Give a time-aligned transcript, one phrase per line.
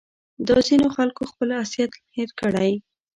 [0.47, 2.71] دا ځینو خلکو خپل اصلیت هېر کړی